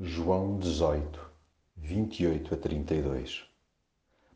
[0.00, 1.20] João 18,
[1.76, 3.44] 28 a 32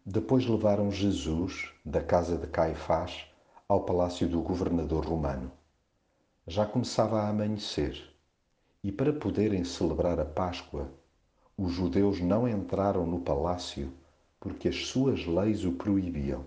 [0.07, 3.27] Depois levaram Jesus da casa de Caifás
[3.69, 5.51] ao palácio do governador romano.
[6.47, 8.01] Já começava a amanhecer
[8.85, 10.93] e, para poderem celebrar a Páscoa,
[11.57, 13.93] os judeus não entraram no palácio
[14.39, 16.45] porque as suas leis o proibiam.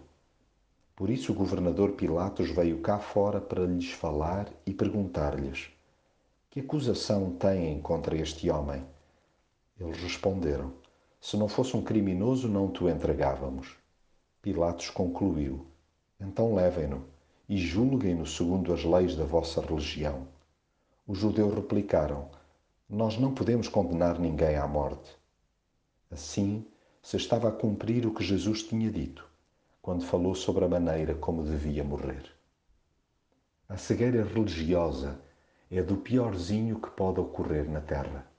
[0.95, 5.69] Por isso o governador Pilatos veio cá fora para lhes falar e perguntar-lhes:
[6.49, 8.85] Que acusação têm contra este homem?
[9.81, 10.73] Eles responderam:
[11.19, 13.75] Se não fosse um criminoso, não te o entregávamos.
[14.39, 15.65] Pilatos concluiu:
[16.19, 17.03] Então levem-no
[17.49, 20.27] e julguem-no segundo as leis da vossa religião.
[21.07, 22.29] Os judeus replicaram:
[22.87, 25.17] Nós não podemos condenar ninguém à morte.
[26.11, 26.63] Assim,
[27.01, 29.27] se estava a cumprir o que Jesus tinha dito,
[29.81, 32.23] quando falou sobre a maneira como devia morrer.
[33.67, 35.19] A cegueira religiosa
[35.71, 38.30] é do piorzinho que pode ocorrer na Terra.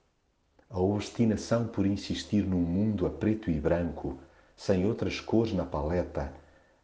[0.73, 4.17] A obstinação por insistir num mundo a preto e branco,
[4.55, 6.33] sem outras cores na paleta,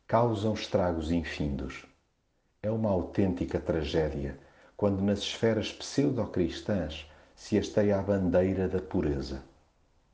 [0.06, 1.88] causam estragos infindos.
[2.62, 4.38] É uma autêntica tragédia
[4.78, 9.42] quando nas esferas pseudo-cristãs se hasteia a bandeira da pureza.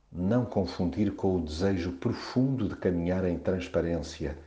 [0.10, 4.38] Não confundir com o desejo profundo de caminhar em transparência,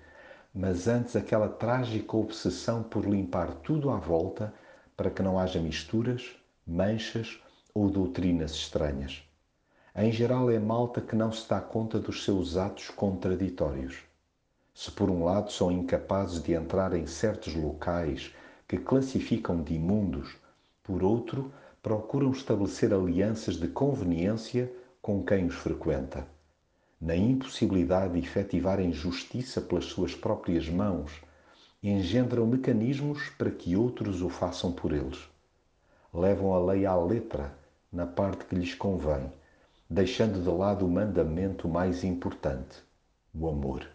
[0.54, 4.54] mas antes aquela trágica obsessão por limpar tudo à volta
[4.96, 6.34] para que não haja misturas,
[6.66, 7.38] manchas
[7.74, 9.22] ou doutrinas estranhas.
[9.94, 13.98] Em geral, é malta que não se dá conta dos seus atos contraditórios.
[14.72, 18.33] Se, por um lado, são incapazes de entrar em certos locais
[18.69, 20.36] que classificam de imundos,
[20.84, 21.52] por outro,
[21.83, 24.72] procuram estabelecer alianças de conveniência
[25.03, 26.27] com quem os frequenta.
[27.00, 31.12] Na impossibilidade de efetivarem justiça pelas suas próprias mãos,
[31.82, 35.19] engendram mecanismos para que outros o façam por eles.
[36.14, 37.52] Levam a lei à letra
[37.92, 39.30] na parte que lhes convém,
[39.90, 42.78] deixando de lado o mandamento mais importante,
[43.34, 43.86] o amor.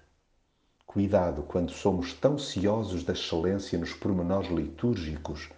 [0.86, 5.50] Cuidado quando somos tão ciosos da excelência nos pormenores litúrgicos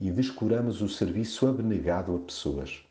[0.00, 2.84] e descuramos o serviço abnegado a pessoas.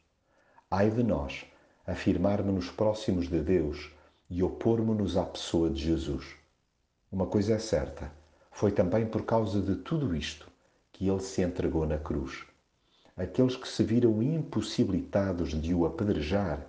[0.71, 1.45] Ai de nós,
[1.85, 3.91] afirmarmos-nos próximos de Deus
[4.29, 6.37] e opormos-nos à pessoa de Jesus.
[7.11, 8.09] Uma coisa é certa,
[8.49, 10.49] foi também por causa de tudo isto
[10.93, 12.48] que ele se entregou na cruz
[13.19, 16.65] aqueles que se viram impossibilitados de o apedrejar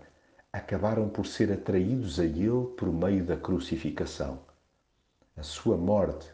[0.53, 4.41] acabaram por ser atraídos a ele por meio da crucificação.
[5.37, 6.27] A sua morte,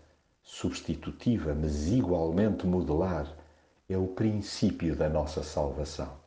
[0.43, 3.31] substitutiva, mas igualmente modelar,
[3.89, 6.26] é o princípio da nossa salvação.